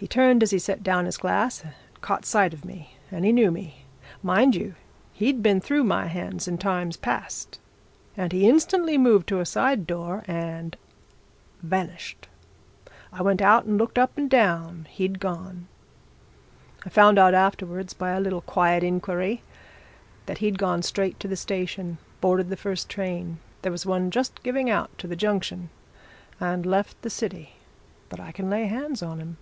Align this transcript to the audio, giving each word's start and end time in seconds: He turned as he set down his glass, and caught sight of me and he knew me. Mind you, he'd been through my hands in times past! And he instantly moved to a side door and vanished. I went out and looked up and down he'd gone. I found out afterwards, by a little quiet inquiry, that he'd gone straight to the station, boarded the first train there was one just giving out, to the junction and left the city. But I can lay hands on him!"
He 0.00 0.06
turned 0.06 0.44
as 0.44 0.52
he 0.52 0.60
set 0.60 0.84
down 0.84 1.06
his 1.06 1.16
glass, 1.16 1.64
and 1.64 1.72
caught 2.02 2.24
sight 2.24 2.54
of 2.54 2.64
me 2.64 2.94
and 3.10 3.24
he 3.24 3.32
knew 3.32 3.50
me. 3.50 3.82
Mind 4.22 4.54
you, 4.54 4.76
he'd 5.12 5.42
been 5.42 5.60
through 5.60 5.82
my 5.82 6.06
hands 6.06 6.46
in 6.46 6.56
times 6.58 6.96
past! 6.96 7.58
And 8.16 8.30
he 8.32 8.48
instantly 8.48 8.96
moved 8.96 9.26
to 9.26 9.40
a 9.40 9.44
side 9.44 9.88
door 9.88 10.22
and 10.28 10.76
vanished. 11.62 12.28
I 13.12 13.22
went 13.22 13.42
out 13.42 13.64
and 13.64 13.76
looked 13.76 13.98
up 13.98 14.16
and 14.16 14.30
down 14.30 14.86
he'd 14.88 15.18
gone. 15.18 15.66
I 16.86 16.90
found 16.90 17.18
out 17.18 17.34
afterwards, 17.34 17.92
by 17.92 18.10
a 18.10 18.20
little 18.20 18.42
quiet 18.42 18.84
inquiry, 18.84 19.42
that 20.26 20.38
he'd 20.38 20.58
gone 20.58 20.82
straight 20.82 21.18
to 21.18 21.26
the 21.26 21.34
station, 21.36 21.98
boarded 22.20 22.50
the 22.50 22.56
first 22.56 22.88
train 22.88 23.40
there 23.62 23.72
was 23.72 23.84
one 23.84 24.12
just 24.12 24.44
giving 24.44 24.70
out, 24.70 24.96
to 24.98 25.08
the 25.08 25.16
junction 25.16 25.70
and 26.38 26.64
left 26.64 27.02
the 27.02 27.10
city. 27.10 27.54
But 28.08 28.20
I 28.20 28.30
can 28.30 28.48
lay 28.48 28.66
hands 28.66 29.02
on 29.02 29.18
him!" 29.18 29.38